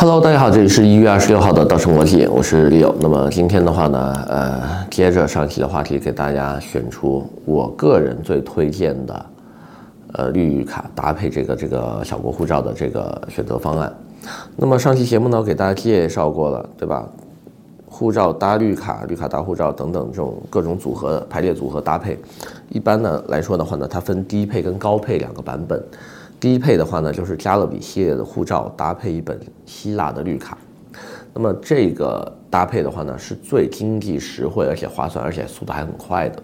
[0.00, 2.94] Hello，大家好，这里是一月二十六号的稻盛逻辑，我是 Leo。
[3.00, 9.26] 那么今天的话呢，呃，接着上期的话题，给大家选出我个人最推荐的，
[10.12, 13.92] 呃，绿卡搭配这个这个小国护照的这个选择方案。
[14.54, 17.04] 那么上期节目呢，我给大家介绍过了，对吧？
[17.88, 22.16] 护照搭绿卡，绿卡搭护照等等这种各种组合排列组合搭配，
[22.68, 25.82] 一般呢来说的话呢，它分低配跟高配两个版本。
[26.40, 30.56] 低配的话呢，就是加勒比系列的护照搭配一本希腊的绿卡。
[31.34, 36.42] 那么这个搭配的话呢，是最经济实惠而且划算，而且速度还很快的。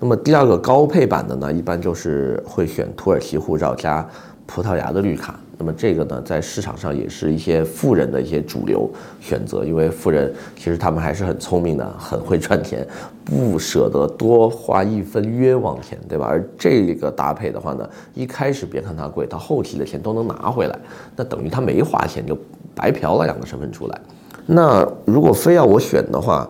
[0.00, 4.06] 那么第二个高配版的呢，一般就是会选土耳其护照加
[4.46, 5.38] 葡萄牙的绿卡。
[5.58, 12.86] 那么这个呢，在市场上也是一些富人的一些主流选择，因为富人其实他们还是很聪明的，很会赚钱，
[13.24, 16.26] 不舍得多花一分冤枉钱，对吧？
[16.28, 20.78] 而这个搭配的话呢，一开始别看它贵，它后期的钱都能拿回来，
[21.16, 22.36] 那等于他没花钱就
[22.74, 24.00] 白嫖了两个身份出来。
[24.44, 26.48] 那如果非要我选的话，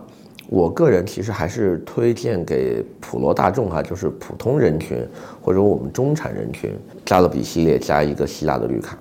[0.49, 4.99] 我个人其实还是推荐给普罗大众哈，就是普通人群
[5.41, 6.73] 或者我们中产人群，
[7.07, 8.99] 加勒比系列加一个希腊的绿卡。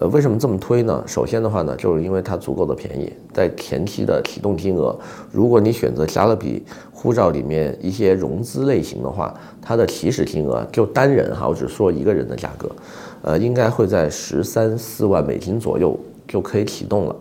[0.00, 1.02] 呃，为什么这么推呢？
[1.06, 4.96] 首先的话呢，就是因为它足够的便宜，在前期的启动金额，
[5.30, 12.70] 如果你选择加勒比护照里面一些融资类型的话，它的起始金额就单人哈，我只说一个人的价格，
[13.22, 17.16] 呃，应该会在十三四万美金左右就可以启动了。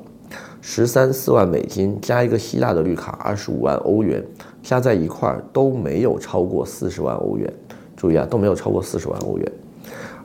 [0.61, 4.23] 十三四万美金加一个希腊的绿卡，二十五万欧元，
[4.61, 7.51] 加在一块儿都没有超过四十万欧元。
[7.95, 9.51] 注意啊，都没有超过四十万欧元。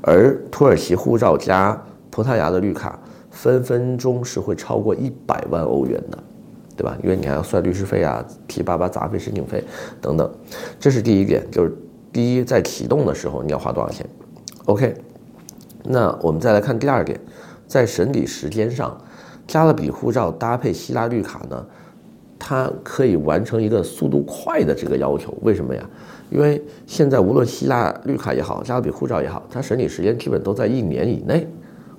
[0.03, 2.99] 而土耳其护照加葡萄牙的绿卡，
[3.31, 6.19] 分分钟是会超过一百万欧元的，
[6.77, 6.97] 对吧？
[7.03, 9.65] 因为你还要算律师费啊、七八八杂费、申请费
[10.01, 10.31] 等等。
[10.79, 11.73] 这是第一点，就是
[12.13, 14.05] 第一，在启动的时候你要花多少钱
[14.67, 14.95] ？OK，
[15.85, 17.19] 那我们再来看第二点，
[17.67, 18.97] 在审理时间上。
[19.45, 21.67] 加勒比护照搭配希腊绿卡呢，
[22.45, 25.33] 它可以完成一个速度快的这个要求。
[25.43, 25.89] 为什么呀？
[26.29, 31.47] 因为现在无论希腊绿卡也好，加勒比护照也好，它审理时间基本都在一年以内，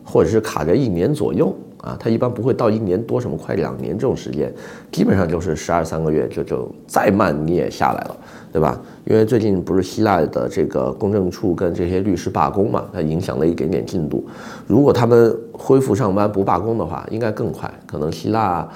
[0.03, 1.95] 或者是卡在一年左右啊。
[1.97, 4.53] 它一般不会到一年多什么快两年这种时间，
[4.91, 8.17] 基本上就是十二三个月就就再慢你也下来了，
[8.51, 8.81] 对吧？
[9.05, 14.25] 因为最近不是希腊的这个公证处跟这些律师罢工嘛，它影响了一点点进度。
[14.67, 18.67] 如果他们恢复上班不罢工的话，应该更快，可能希腊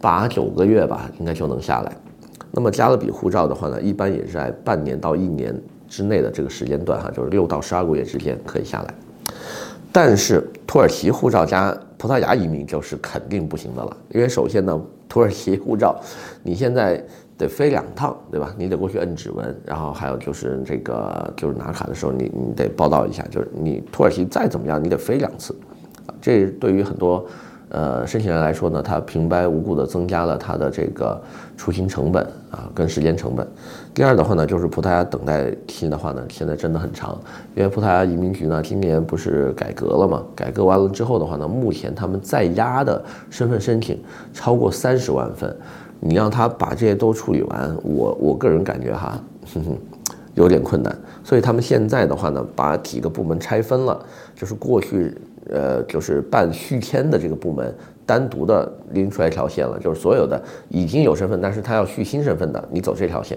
[0.00, 1.92] 八九个月吧，应该就能下来。
[2.50, 5.54] 那么加勒比护照的话呢，一般也是在半年到一年
[5.88, 8.94] 之内的这个时间段哈，就是六到十二个月之间可以下来。
[9.92, 15.98] 但是土耳其护照加葡萄牙移民就是肯定不行的了，因为首先呢，土耳其护照
[16.42, 17.02] 你现在。
[17.38, 18.52] 得飞两趟，对吧？
[18.58, 25.54] 你得过去摁指纹，然后还有就是这个就是拿卡的时候你，你得报到一下，就是你土耳其再怎么样，你得飞两次，
[26.20, 27.24] 这对于很多
[27.70, 31.20] 呃申请人来说呢，他平白无故的增加了他的这个
[31.56, 33.46] 出行成本啊跟时间成本。
[33.92, 37.18] 第二的话呢，就是葡萄牙等待期的话呢，现在真的很长，
[37.54, 44.00] 因为葡萄牙移民局呢今年不是改革了嘛，改革完了之后的话呢，目前他们在押的身份申请
[44.32, 45.54] 超过三十万份。
[46.00, 49.20] 你让他把这些都处理完，我我个人感觉哈，
[49.52, 49.76] 哼哼，
[50.38, 50.96] 有点困难。
[51.24, 53.98] 所以他们现在的话呢，把几个部门拆分了，
[54.34, 55.14] 就是过去
[55.50, 57.74] 呃，就是办续签的这个部门
[58.06, 63.36] 单独的拎出来一条线了，就是所有的已经有身份，但是他要续新身份的，你走这条线。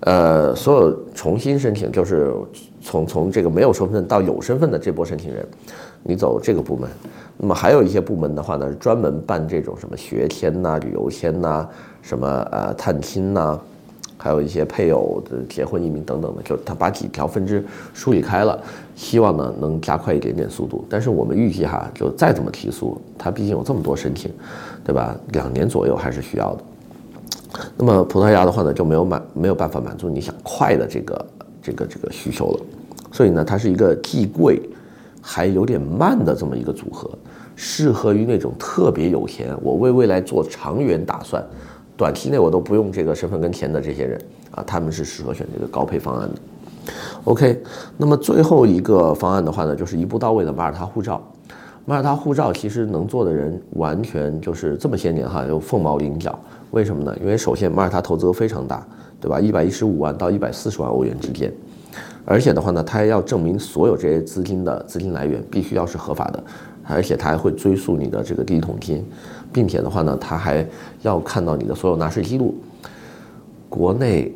[0.00, 2.32] 呃，所有重新申请，就是
[2.80, 5.46] 从从这个没有身份到有身份的这波申请人，
[6.02, 6.88] 你走这个部门。
[7.36, 11.68] 那么还有一些部门的话呢，专门办这种什么学签呐、旅游签呐、
[12.00, 13.60] 什么呃探亲呐，
[14.22, 17.64] 还有一些配偶的结婚移民等等的，就是他把几条分支
[17.94, 18.62] 梳理开了，
[18.94, 20.84] 希望呢能加快一点点速度。
[20.90, 24.30] 但是我们预计哈，就再怎么提速，它毕竟有这么多申请，
[24.84, 25.16] 对吧？
[25.32, 26.62] 两年左右还是需要的。
[27.78, 31.26] 那么葡萄牙的话呢，就没有满没有办法满足你想快的这个
[31.62, 32.60] 这个这个需求了，
[33.10, 34.60] 所以呢，它是一个既贵。
[35.22, 37.10] 还有点慢的这么一个组合，
[37.54, 41.44] 适合于那种特别有钱，我为未来做长远打算，
[42.00, 44.18] 短期内我都不用这个身份跟钱的这些人
[44.52, 46.92] 啊，他们是适合选这个高配方案的。
[47.24, 47.62] OK，
[47.98, 51.22] 那么最后一个方案的话呢，就是一步到位的马耳他护照。
[51.84, 56.38] 马耳他护照其实能做的人完全就是这么些年哈，就凤毛麟角。
[56.70, 57.14] 为什么呢？
[57.20, 58.82] 因为首先马耳他投资额非常大，
[59.20, 59.38] 对吧？
[59.38, 61.52] 一百一十五万到一百四十万欧元之间。
[62.24, 66.42] 而且的话呢，他要证明所有这些资金的资金来源必须要是合法的，
[66.90, 69.04] 而且他还会追溯你的这个第一桶金，
[69.52, 70.66] 并且的话呢，他还
[71.02, 72.54] 要看到你的所有纳税记录。
[73.68, 74.34] 国内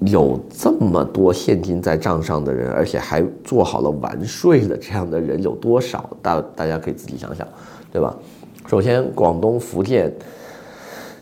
[0.00, 6.08] 有这么多现金在账上的人，而且还做好了完税的这样的人有多少？
[6.22, 7.46] 大大家可以自己想想，
[7.92, 8.16] 对吧？
[8.66, 10.12] 首先，广东、福建，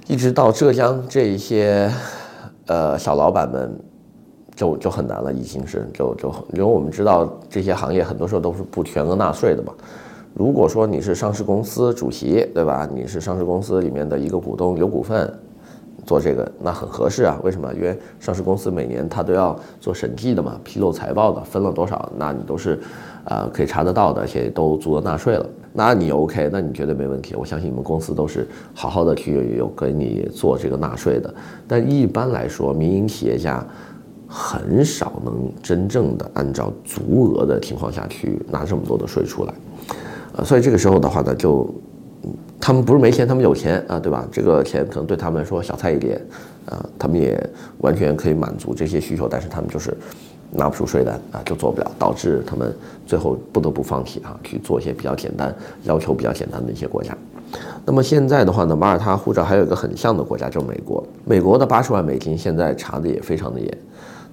[0.07, 1.91] 一直到浙江这一些，
[2.67, 3.79] 呃，小老板们
[4.55, 9.73] 就就很难了，已经是就就因为我们知道这些行业很多时候都是不全额纳税的嘛。
[10.35, 12.89] 如果说你是上市公司主席，对吧？
[12.93, 15.33] 你是上市公司里面的一个股东，有股份。
[16.06, 17.73] 做这个那很合适啊，为什么？
[17.73, 22.75] 因为上市公司每年他都要做审计的嘛，披露财报的，分了多少，那你都是，
[23.25, 27.35] 啊、呃，可以查得到的，而且都足额纳税了，那你 OK，那你绝对没问题。
[27.35, 31.35] 我相信你们公司都是好好的去有给你做这个纳税的。
[31.67, 33.67] 但一般来说，民营企业家
[34.35, 39.55] 很少能真正的按照足额的情况下去拿这么多的税出来，
[40.37, 41.73] 呃，所以这个时候的话呢，就。
[42.59, 44.27] 他们不是没钱，他们有钱啊，对吧？
[44.33, 46.19] 这个钱可能对他们来说小菜一碟，
[46.65, 47.39] 啊，他们也
[47.79, 49.95] 完全可以满足这些需求，但是他们就是
[50.51, 57.15] 拿不出税单啊，就做不了，导致他们最后不得不放弃啊，去做一些比较简单、要求比较简单的一些国家。
[57.85, 61.07] 那么现在的话呢，马耳他护照还有一个很像的国家，就是美国。
[61.27, 63.79] 美国的八十万美金现在查的也非常的严，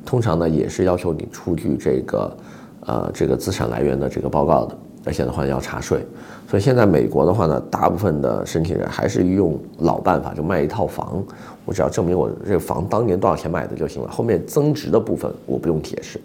[0.06, 2.38] 通常呢也是要求你出具这个
[2.86, 4.78] 呃这个资产来源的这个报告的。
[5.04, 6.00] 而且的话要查税，
[6.48, 11.24] 所以现在美国的话呢，大部分的申请人还是用老办法，就卖一套房，
[11.66, 16.22] 我只要证明我这个房当年多少钱买的就行了，后面增值的部分我不用解释。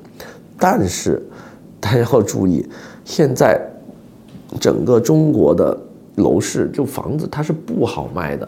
[0.58, 1.22] 但是
[1.80, 2.68] 大家要注意，
[3.02, 3.58] 现在
[4.60, 5.74] 整个中国的
[6.16, 8.46] 楼市就房子它是不好卖的，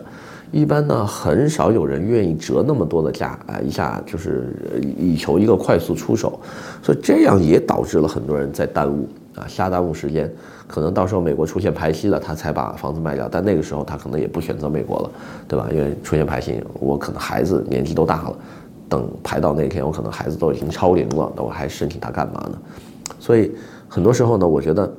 [0.51, 4.55] 一般呢很少有人愿意折那么多的价啊，一下就是
[4.99, 6.39] 以求一个快速出手，
[6.83, 9.09] 所以这样也导致了很多人在耽误。
[9.37, 10.29] 啊，瞎耽误时间，
[10.67, 13.29] 可能到时候美国出现排息了，他才把房子卖掉。
[13.31, 15.11] 但那个时候他可能也不选择美国了，
[15.47, 15.69] 对吧？
[15.71, 18.37] 因为出现排息，我可能孩子年纪都大了，
[18.89, 22.59] 等排到那天，我可能孩子都已经超龄了，那我还申请他干嘛呢？
[23.21, 23.53] 所以
[23.89, 24.93] 很多时候呢，我觉得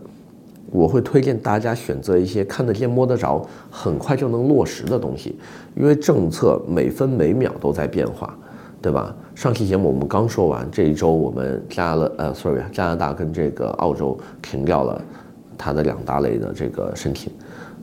[0.71, 5.35] 我会推荐大家选择一些看得见、摸得着、很快就能落实的东西，
[5.75, 8.35] 因为政策每分每秒都在变化。
[8.81, 9.13] 对吧？
[9.35, 15.01] 上期节目我们刚说完，这一周我们加了呃，sorry，加拿大跟这个澳洲停掉了
[15.57, 17.29] 它的两大类的这个申请。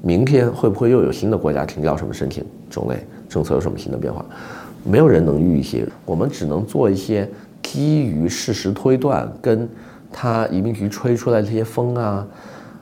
[0.01, 3.07] 明天会不会又有新的国家停掉什么申请种类？
[3.29, 4.25] 政策有什么新的变化？
[4.85, 7.29] 没有人能预计，我们只能做一些
[7.63, 9.69] 基于事实推断，跟
[10.11, 12.27] 他移民局吹出来这些风啊。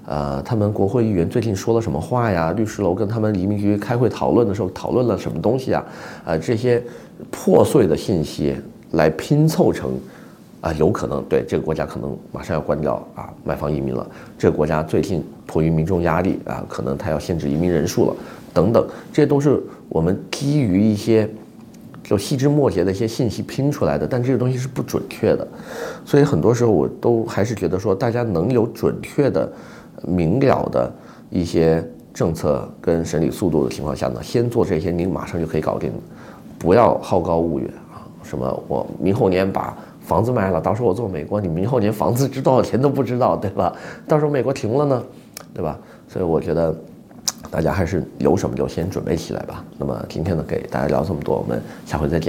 [0.07, 2.53] 呃，他们国会议员最近说了什么话呀？
[2.53, 5.85] 律师楼跟他们移民局开会讨论的时候讨论了什么东西啊？
[6.27, 6.83] 呃，这些
[7.31, 8.55] 破碎的信息
[8.93, 9.93] 来拼凑成，
[10.61, 14.07] 啊、有可能对这个国家可能马上要关掉啊，卖房移民了。
[14.37, 18.17] 这个国家最近迫于民众压力啊，可能他要限制移民人数了，
[18.53, 21.27] 等等，这些都是我们基于一些
[22.03, 25.49] 就细枝末节的一些信息拼出来的，但这个东西是不准确的，
[26.05, 29.51] 所以很多时候我都还是觉得说，大家能有准确的。
[30.07, 30.93] 明了的
[31.31, 35.93] 一些政策跟审理速度的情况下呢，先做这些，您马上就可以搞定，
[36.59, 38.07] 不要好高骛远啊！
[38.23, 43.75] 什么我明后年把房子卖了，到时候我做美国，你明后年房子值多少钱都不知道，对吧？
[44.07, 45.03] 到时候美国停了呢，
[45.53, 45.79] 对吧？
[46.09, 46.75] 所以我觉得
[47.51, 49.65] 大家还是有什么就先准备起来吧。
[49.79, 52.23] 那么今天呢，给大家聊这么多，我们下回再见。